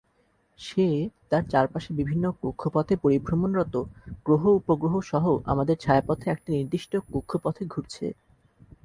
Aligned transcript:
সে 0.59 0.85
তার 1.31 1.43
চারপাশে 1.51 1.91
বিভিন্ন 1.99 2.25
কক্ষপথে 2.41 2.93
পরিভ্রমণরত 3.03 3.75
গ্রহ–উপগ্রহসহ 4.25 5.23
আমাদের 5.51 5.75
ছায়াপথে 5.77 6.27
একটি 6.29 6.49
নির্দিষ্ট 6.57 6.91
কক্ষপথে 7.11 7.63
ঘুরছে। 7.73 8.05